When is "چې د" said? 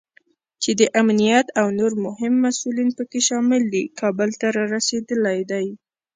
0.63-0.81